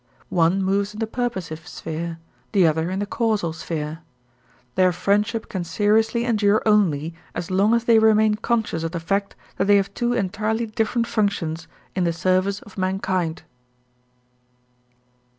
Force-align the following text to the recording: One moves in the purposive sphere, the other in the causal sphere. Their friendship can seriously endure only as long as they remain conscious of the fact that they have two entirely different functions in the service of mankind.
One 0.29 0.63
moves 0.63 0.95
in 0.95 0.99
the 0.99 1.05
purposive 1.05 1.67
sphere, 1.67 2.17
the 2.53 2.65
other 2.65 2.89
in 2.89 2.97
the 2.97 3.05
causal 3.05 3.53
sphere. 3.53 3.99
Their 4.73 4.91
friendship 4.91 5.47
can 5.47 5.63
seriously 5.63 6.25
endure 6.25 6.63
only 6.65 7.13
as 7.35 7.51
long 7.51 7.75
as 7.75 7.83
they 7.83 7.99
remain 7.99 8.33
conscious 8.33 8.81
of 8.81 8.93
the 8.93 8.99
fact 8.99 9.35
that 9.57 9.67
they 9.67 9.75
have 9.75 9.93
two 9.93 10.13
entirely 10.13 10.65
different 10.65 11.05
functions 11.05 11.67
in 11.95 12.03
the 12.03 12.13
service 12.13 12.61
of 12.63 12.79
mankind. 12.79 13.43